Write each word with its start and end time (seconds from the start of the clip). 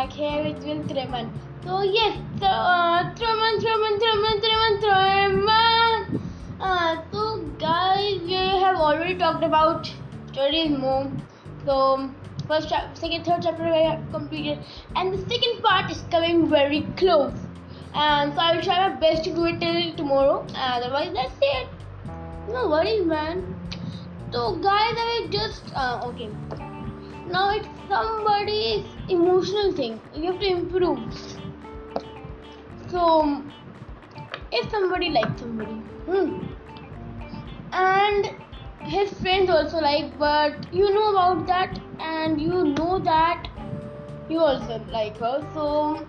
back 0.00 0.12
here 0.18 0.42
with 0.44 0.64
Will 0.64 0.82
Threman. 0.90 1.26
So 1.64 1.82
yes, 1.82 2.16
so, 2.40 2.46
uh, 2.46 3.14
Threman, 3.16 3.60
Threman, 3.62 3.98
Threman, 4.02 4.40
Threman, 4.44 4.78
Threman. 4.84 6.20
Uh, 6.58 7.02
so 7.12 7.24
guys, 7.64 8.20
we 8.22 8.38
have 8.62 8.76
already 8.76 9.16
talked 9.18 9.44
about 9.44 9.92
stories 10.32 10.70
more. 10.70 11.10
So 11.66 12.08
first, 12.48 12.70
chap- 12.70 12.96
second, 12.96 13.26
third 13.26 13.42
chapter 13.42 13.64
we 13.64 13.82
have 13.88 14.00
completed, 14.10 14.64
and 14.96 15.12
the 15.12 15.20
second 15.34 15.62
part 15.68 15.90
is 15.90 16.02
coming 16.16 16.48
very 16.48 16.80
close. 17.02 17.46
And 17.92 18.32
so 18.34 18.40
I 18.40 18.56
will 18.56 18.62
try 18.62 18.80
my 18.88 18.96
best 19.04 19.24
to 19.24 19.34
do 19.34 19.46
it 19.52 19.60
till 19.60 19.94
tomorrow. 20.00 20.46
Otherwise, 20.54 21.12
that's 21.20 21.46
it. 21.52 21.68
No 22.48 22.68
worries, 22.70 23.04
man. 23.04 23.44
So 24.32 24.56
guys, 24.70 25.04
I 25.04 25.12
will 25.12 25.28
just 25.38 25.72
uh, 25.74 26.12
okay. 26.12 26.69
Now 27.30 27.50
it's 27.50 27.68
somebody's 27.88 28.86
emotional 29.08 29.72
thing. 29.72 30.00
You 30.12 30.32
have 30.32 30.40
to 30.40 30.46
improve. 30.46 31.14
So 32.88 33.44
if 34.52 34.70
somebody 34.70 35.10
likes 35.10 35.40
somebody, 35.40 35.76
hmm, 36.08 36.54
and 37.72 38.30
his 38.82 39.12
friends 39.20 39.50
also 39.50 39.78
like, 39.78 40.18
but 40.18 40.72
you 40.72 40.92
know 40.94 41.10
about 41.12 41.46
that, 41.46 41.78
and 42.00 42.40
you 42.40 42.64
know 42.64 42.98
that 42.98 43.48
you 44.28 44.40
also 44.40 44.78
like 44.88 45.18
her. 45.18 45.46
So 45.54 46.08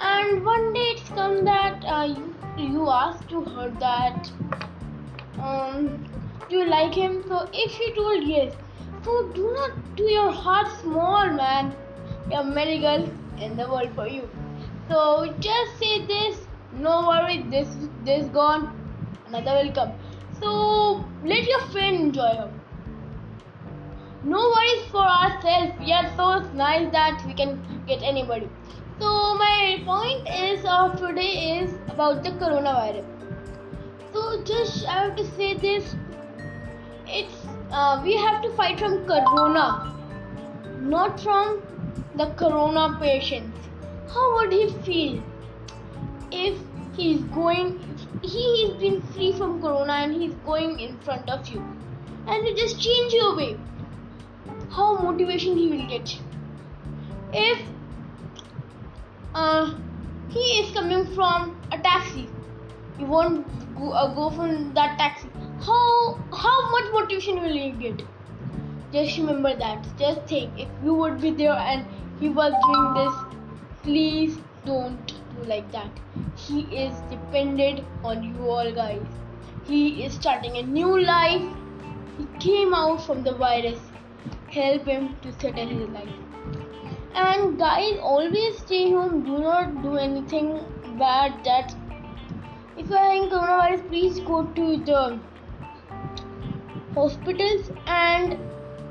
and 0.00 0.44
one 0.44 0.72
day 0.72 0.86
it's 0.94 1.08
come 1.08 1.44
that 1.44 1.84
uh, 1.84 2.04
you 2.04 2.34
you 2.56 2.88
ask 2.90 3.28
to 3.28 3.44
her 3.44 3.70
that 3.80 4.30
um 5.38 5.88
do 6.48 6.56
you 6.56 6.64
like 6.70 6.94
him? 6.94 7.22
So 7.28 7.48
if 7.52 7.72
she 7.72 7.94
told 7.94 8.22
yes, 8.24 8.54
so 9.06 9.22
do 9.34 9.52
not 9.54 9.74
do 9.96 10.04
your 10.10 10.32
heart 10.32 10.68
small, 10.80 11.30
man. 11.30 11.72
There 12.28 12.38
are 12.38 12.44
many 12.44 12.80
girls 12.80 13.08
in 13.40 13.56
the 13.56 13.68
world 13.70 13.90
for 13.94 14.06
you. 14.08 14.28
So 14.88 15.32
just 15.38 15.78
say 15.78 16.04
this. 16.06 16.40
No 16.86 16.94
worry, 17.08 17.36
this 17.50 17.76
this 18.08 18.26
gone, 18.38 18.64
another 19.28 19.52
will 19.58 19.72
come. 19.76 19.92
So 20.40 20.54
let 21.32 21.50
your 21.52 21.60
friend 21.74 22.00
enjoy 22.06 22.32
her. 22.40 22.50
No 24.24 24.40
worries 24.54 24.88
for 24.96 25.04
ourselves. 25.18 25.78
We 25.84 25.92
are 25.98 26.08
so 26.16 26.30
nice 26.62 26.90
that 26.96 27.22
we 27.28 27.34
can 27.42 27.54
get 27.92 28.02
anybody. 28.02 28.50
So 28.98 29.12
my 29.44 29.82
point 29.86 30.28
is 30.40 30.66
of 30.78 30.98
today 31.04 31.30
is 31.60 31.78
about 31.94 32.24
the 32.24 32.34
coronavirus. 32.42 33.06
So 34.12 34.42
just 34.50 34.84
I 34.96 34.98
have 35.04 35.16
to 35.22 35.30
say 35.38 35.54
this 35.68 35.94
uh, 37.76 38.00
we 38.02 38.16
have 38.16 38.42
to 38.42 38.50
fight 38.58 38.78
from 38.80 38.94
corona 39.06 39.64
not 40.80 41.20
from 41.20 41.62
the 42.14 42.26
corona 42.42 42.96
patients. 43.00 43.68
How 44.12 44.24
would 44.36 44.52
he 44.52 44.68
feel 44.86 45.22
if 46.30 46.58
he's 46.96 47.20
going 47.38 47.72
he 48.22 48.44
has 48.62 48.76
been 48.82 49.02
free 49.12 49.32
from 49.32 49.60
corona 49.60 49.96
and 50.04 50.14
he's 50.22 50.34
going 50.46 50.78
in 50.80 50.96
front 51.08 51.28
of 51.28 51.48
you? 51.48 51.64
And 52.26 52.46
you 52.46 52.54
just 52.56 52.80
change 52.80 53.12
your 53.12 53.36
way. 53.36 53.58
How 54.70 54.86
motivation 54.98 55.56
he 55.56 55.68
will 55.68 55.86
get 55.88 56.16
if 57.32 57.66
uh, 59.34 59.74
he 60.30 60.46
is 60.60 60.72
coming 60.74 61.04
from 61.14 61.60
a 61.72 61.78
taxi 61.78 62.28
you 62.98 63.06
won't 63.06 63.46
go, 63.78 63.90
uh, 63.90 64.14
go 64.14 64.30
from 64.30 64.72
that 64.74 64.98
taxi 64.98 65.28
how 65.60 66.18
how 66.32 66.70
much 66.70 66.92
motivation 66.92 67.40
will 67.40 67.56
you 67.56 67.72
get? 67.72 68.02
Just 68.92 69.18
remember 69.18 69.54
that. 69.56 69.86
Just 69.98 70.20
think 70.26 70.58
if 70.58 70.68
you 70.84 70.94
would 70.94 71.20
be 71.20 71.30
there 71.30 71.52
and 71.52 71.86
he 72.20 72.28
was 72.28 72.52
doing 72.66 72.94
this 72.94 73.36
please 73.82 74.38
don't 74.64 75.06
do 75.06 75.44
like 75.48 75.70
that. 75.72 75.90
He 76.36 76.60
is 76.84 76.94
dependent 77.10 77.84
on 78.04 78.22
you 78.22 78.50
all 78.50 78.72
guys. 78.72 79.06
He 79.64 80.04
is 80.04 80.14
starting 80.14 80.56
a 80.56 80.62
new 80.62 81.00
life. 81.00 81.42
He 82.18 82.26
came 82.40 82.74
out 82.74 83.04
from 83.06 83.22
the 83.22 83.34
virus. 83.34 83.78
Help 84.50 84.86
him 84.86 85.16
to 85.22 85.32
settle 85.32 85.68
his 85.68 85.88
life. 85.90 86.08
And 87.14 87.58
guys 87.58 87.98
always 88.00 88.58
stay 88.58 88.90
home. 88.90 89.22
Do 89.24 89.38
not 89.38 89.82
do 89.82 89.96
anything 89.96 90.58
bad 90.98 91.44
that 91.44 91.74
if 92.76 92.90
you 92.90 92.96
are 92.96 93.14
in 93.14 93.28
coronavirus 93.30 93.88
please 93.88 94.20
go 94.20 94.42
to 94.58 94.76
the 94.90 95.18
hospitals 96.96 97.70
and 97.86 98.38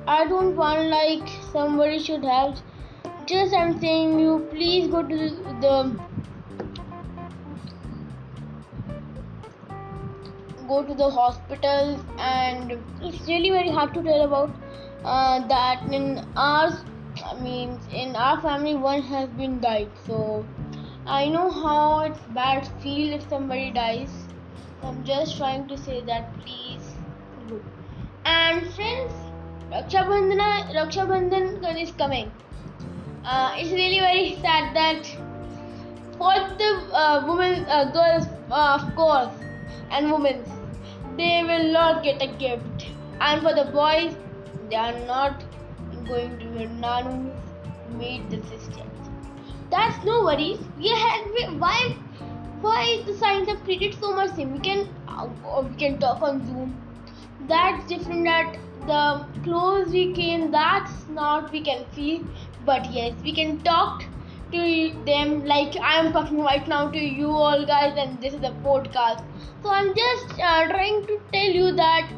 I 0.07 0.25
don't 0.27 0.55
want 0.55 0.89
like 0.89 1.29
somebody 1.51 1.99
should 1.99 2.23
have 2.23 2.61
just 3.25 3.55
I'm 3.55 3.79
saying 3.79 4.19
you 4.19 4.47
please 4.51 4.87
go 4.87 5.01
to 5.01 5.17
the 5.61 5.99
go 10.67 10.83
to 10.83 10.95
the 10.95 11.09
hospitals 11.09 12.03
and 12.17 12.71
it's 13.01 13.27
really 13.27 13.49
very 13.49 13.69
hard 13.69 13.93
to 13.95 14.03
tell 14.03 14.21
about 14.25 14.55
uh, 15.03 15.47
that 15.47 15.83
in 15.91 16.27
ours 16.35 16.83
I 17.25 17.33
mean 17.39 17.79
in 17.91 18.15
our 18.15 18.41
family 18.41 18.75
one 18.75 19.01
has 19.01 19.29
been 19.29 19.59
died. 19.61 19.91
So 20.05 20.45
I 21.07 21.27
know 21.29 21.49
how 21.49 22.01
it's 22.01 22.19
bad 22.41 22.67
feel 22.81 23.13
if 23.13 23.27
somebody 23.29 23.71
dies. 23.71 24.27
I'm 24.83 25.03
just 25.03 25.37
trying 25.37 25.67
to 25.69 25.77
say 25.77 26.01
that 26.01 26.37
please 26.39 26.93
go 27.49 27.61
and 28.25 28.73
friends, 28.73 29.13
Raksha 29.71 30.03
Bandhana, 30.09 30.73
Raksha 30.75 31.05
Bandhan 31.07 31.81
is 31.81 31.91
coming. 31.91 32.31
Uh, 33.23 33.53
it's 33.55 33.71
really 33.71 33.99
very 33.99 34.35
sad 34.41 34.75
that 34.75 35.05
for 36.17 36.33
the 36.57 36.71
uh, 36.93 37.25
women, 37.27 37.65
uh, 37.65 37.91
girls, 37.91 38.27
uh, 38.51 38.79
of 38.79 38.95
course, 38.95 39.33
and 39.91 40.11
women, 40.11 40.43
they 41.17 41.43
will 41.43 41.71
not 41.71 42.03
get 42.03 42.21
a 42.21 42.27
gift. 42.27 42.87
And 43.21 43.41
for 43.41 43.53
the 43.53 43.65
boys, 43.71 44.15
they 44.69 44.75
are 44.75 44.97
not 45.05 45.43
going 46.07 46.37
to 46.39 46.45
be 46.45 46.65
nuns, 46.65 47.33
meet 47.97 48.29
the 48.29 48.41
sisters. 48.47 49.11
That's 49.69 50.03
no 50.05 50.23
worries. 50.23 50.59
We 50.77 50.89
had 50.89 51.59
why 51.59 51.97
why 52.61 53.03
the 53.05 53.13
science 53.13 53.49
have 53.49 53.63
created 53.63 53.95
so 53.99 54.15
much 54.15 54.31
thing. 54.31 54.53
We 54.53 54.59
can 54.59 54.87
uh, 55.07 55.27
we 55.63 55.75
can 55.75 55.99
talk 55.99 56.21
on 56.21 56.45
Zoom 56.45 56.84
that's 57.47 57.87
different 57.87 58.25
that 58.25 58.57
the 58.87 59.25
close 59.43 59.87
we 59.89 60.13
came 60.13 60.51
that's 60.51 61.07
not 61.09 61.51
we 61.51 61.61
can 61.61 61.85
feel. 61.91 62.23
But 62.65 62.91
yes 62.91 63.13
we 63.23 63.33
can 63.33 63.59
talk 63.61 64.03
to 64.51 64.93
them 65.05 65.45
like 65.51 65.75
i 65.91 65.93
am 65.99 66.11
talking 66.13 66.41
right 66.47 66.67
now 66.67 66.89
to 66.91 66.99
you 66.99 67.29
all 67.45 67.65
guys 67.65 67.97
and 67.97 68.21
this 68.21 68.33
is 68.33 68.43
a 68.43 68.53
podcast. 68.67 69.23
So 69.63 69.69
i'm 69.69 69.93
just 69.95 70.39
uh, 70.39 70.67
trying 70.67 71.05
to 71.07 71.19
tell 71.33 71.57
you 71.59 71.71
that 71.73 72.11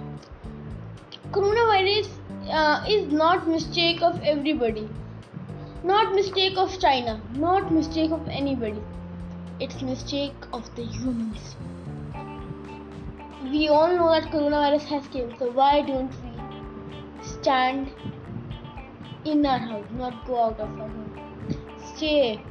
coronavirus 1.32 2.10
uh, 2.50 2.84
is 2.88 3.12
not 3.12 3.48
mistake 3.48 4.02
of 4.02 4.22
everybody. 4.22 4.90
Not 5.84 6.14
mistake 6.16 6.58
of 6.58 6.80
china. 6.80 7.22
Not 7.34 7.72
mistake 7.72 8.12
of 8.12 8.28
anybody. 8.28 8.84
It's 9.60 9.82
mistake 9.82 10.52
of 10.54 10.74
the 10.76 10.84
humans 10.84 11.56
we 13.44 13.68
all 13.70 13.96
know 13.96 14.10
that 14.10 14.32
coronavirus 14.32 14.86
has 14.86 15.08
came, 15.10 15.32
so 15.38 15.52
why 15.52 15.82
don't 15.82 16.12
we 16.24 17.24
stand 17.24 17.92
in 19.26 19.46
our 19.46 19.60
house, 19.60 19.86
not 19.92 20.26
go 20.26 20.46
out 20.46 20.60
of 20.60 20.70
our 20.82 20.90
home? 20.90 21.20
Stay. 21.96 22.42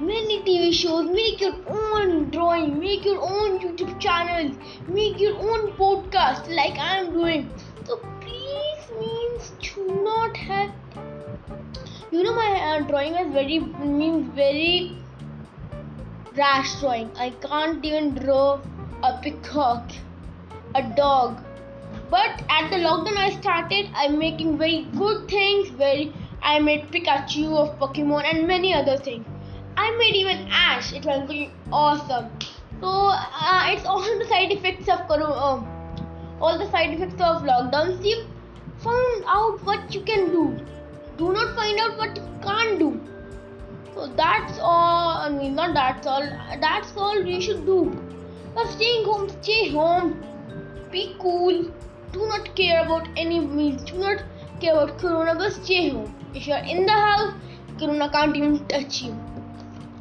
Many 0.00 0.42
TV 0.42 0.72
shows, 0.74 1.08
make 1.08 1.40
your 1.40 1.54
own 1.66 2.28
drawing, 2.30 2.78
make 2.78 3.04
your 3.04 3.22
own 3.22 3.58
YouTube 3.58 3.98
channels, 3.98 4.56
make 4.88 5.18
your 5.18 5.36
own 5.38 5.72
podcast 5.78 6.54
like 6.54 6.76
I 6.78 6.98
am 6.98 7.12
doing. 7.12 7.50
So 7.86 7.96
please 8.20 8.90
means 9.00 9.52
do 9.62 10.02
not 10.02 10.36
have. 10.36 10.72
You 12.10 12.22
know 12.22 12.34
my 12.34 12.50
uh, 12.60 12.80
drawing 12.82 13.14
is 13.14 13.32
very 13.32 13.60
means 13.60 14.34
very 14.34 14.98
rash 16.36 16.80
drawing. 16.80 17.10
I 17.16 17.30
can't 17.30 17.84
even 17.84 18.14
draw 18.14 18.60
a 19.02 19.18
peacock 19.22 19.90
a 20.74 20.82
dog. 20.82 21.40
But 22.10 22.42
at 22.50 22.70
the 22.70 22.76
lockdown 22.76 23.16
i 23.16 23.30
started 23.30 23.88
i'm 23.94 24.18
making 24.18 24.58
very 24.58 24.86
good 24.96 25.28
things 25.28 25.68
very 25.82 26.12
i 26.42 26.58
made 26.58 26.88
pikachu 26.94 27.46
of 27.62 27.78
pokemon 27.78 28.24
and 28.32 28.46
many 28.46 28.74
other 28.74 28.96
things. 28.96 29.26
I 29.76 29.90
made 29.98 30.16
even 30.16 30.48
ash 30.50 30.92
it 30.92 31.04
was 31.04 31.28
really 31.28 31.50
awesome. 31.72 32.30
So 32.80 32.88
uh, 32.88 33.64
it's 33.68 33.86
all 33.86 34.18
the 34.18 34.26
side 34.28 34.52
effects 34.52 34.88
of 34.88 35.06
corona 35.08 35.46
um, 35.46 35.66
all 36.40 36.58
the 36.58 36.70
side 36.70 36.94
effects 36.94 37.20
of 37.30 37.42
lockdown. 37.42 38.02
See 38.02 38.26
found 38.78 39.24
out 39.26 39.64
what 39.64 39.94
you 39.94 40.02
can 40.02 40.30
do. 40.30 40.44
Do 41.16 41.32
not 41.32 41.54
find 41.56 41.78
out 41.78 41.96
what 41.96 42.16
you 42.16 42.28
can't 42.42 42.78
do. 42.78 43.00
So 43.94 44.06
that's 44.20 44.58
all 44.58 45.18
i 45.24 45.28
mean 45.28 45.54
not 45.54 45.74
that's 45.74 46.06
all 46.06 46.28
that's 46.60 46.96
all 46.96 47.22
we 47.22 47.40
should 47.40 47.64
do. 47.64 47.80
But 48.54 48.70
staying 48.78 49.04
home 49.04 49.28
stay 49.40 49.70
home 49.70 50.14
be 50.96 51.04
cool. 51.26 51.62
Do 52.16 52.26
not 52.32 52.54
care 52.56 52.82
about 52.84 53.08
any 53.16 53.40
means. 53.40 53.84
Do 53.92 53.98
not 53.98 54.24
care 54.60 54.74
about 54.74 54.98
corona. 54.98 55.34
But 55.44 55.52
stay 55.60 55.88
home. 55.90 56.14
If 56.34 56.46
you 56.48 56.54
are 56.54 56.64
in 56.64 56.86
the 56.86 56.98
house, 57.04 57.34
corona 57.78 58.08
can't 58.08 58.36
even 58.36 58.58
touch 58.68 59.02
you 59.02 59.14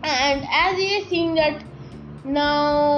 and 0.03 0.45
as 0.51 0.75
we 0.75 0.85
are 0.95 1.05
seeing 1.09 1.33
that 1.35 1.63
now 2.23 2.97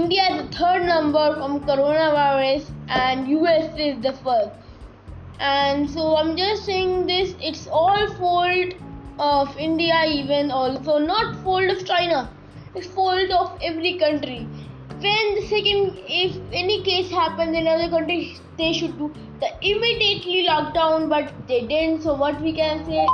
india 0.00 0.24
is 0.30 0.36
the 0.40 0.56
third 0.56 0.84
number 0.86 1.24
from 1.36 1.60
coronavirus 1.68 2.70
and 2.88 3.28
us 3.52 3.78
is 3.86 4.00
the 4.06 4.12
first 4.24 4.50
and 5.52 5.88
so 5.90 6.16
i'm 6.16 6.36
just 6.36 6.64
saying 6.64 7.06
this 7.06 7.34
it's 7.50 7.66
all 7.80 8.06
fault 8.16 8.74
of 9.30 9.56
india 9.68 10.02
even 10.18 10.50
also 10.50 10.98
not 10.98 11.36
fault 11.44 11.76
of 11.76 11.84
china 11.92 12.20
it's 12.74 12.92
fault 12.98 13.30
of 13.40 13.56
every 13.70 13.96
country 14.04 14.40
when 15.00 15.34
the 15.34 15.42
second 15.48 15.98
if 16.06 16.36
any 16.52 16.82
case 16.82 17.10
happens 17.10 17.56
in 17.56 17.66
other 17.66 17.88
countries 17.88 18.40
they 18.58 18.72
should 18.72 18.96
do 18.98 19.12
the 19.40 19.50
immediately 19.62 20.46
lockdown 20.48 21.08
but 21.08 21.32
they 21.48 21.66
didn't 21.66 22.02
so 22.02 22.14
what 22.14 22.40
we 22.40 22.52
can 22.52 22.84
say? 22.84 23.06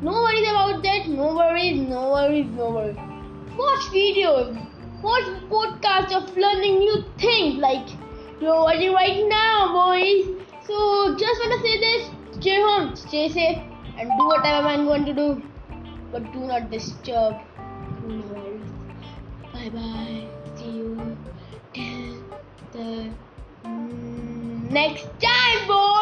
No 0.00 0.12
worries 0.12 0.48
about 0.48 0.82
that 0.82 1.08
no 1.08 1.34
worries 1.34 1.80
no 1.80 2.10
worries 2.12 2.46
no 2.50 2.70
worries. 2.70 2.96
Watch 3.56 3.86
videos 3.94 4.66
watch 5.02 5.24
podcasts 5.54 6.14
of 6.16 6.36
learning 6.36 6.78
new 6.78 7.04
things 7.18 7.58
like 7.58 7.88
you're 8.40 8.60
watching 8.60 8.92
right 8.92 9.24
now 9.28 9.72
boys. 9.72 10.26
So 10.66 11.16
just 11.16 11.40
wanna 11.42 11.60
say 11.62 11.78
this 11.80 12.10
stay 12.38 12.60
home 12.60 12.94
stay 12.96 13.28
safe 13.28 13.58
and 13.98 14.10
do 14.18 14.26
whatever 14.26 14.68
I'm 14.68 14.84
going 14.84 15.04
to 15.06 15.14
do 15.14 15.42
but 16.12 16.32
do 16.32 16.40
not 16.40 16.70
disturb. 16.70 17.34
No 18.06 18.22
worries. 18.32 18.70
bye 19.52 19.70
bye 19.70 20.25
next 24.76 25.08
time, 25.22 25.66
boys. 25.66 25.96